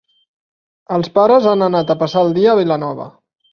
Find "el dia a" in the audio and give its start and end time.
2.29-2.59